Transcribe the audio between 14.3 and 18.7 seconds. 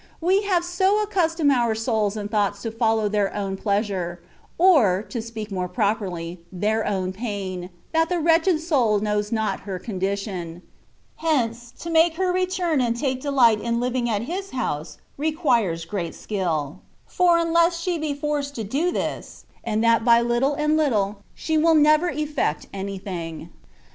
house requires great skill; for unless she be forced to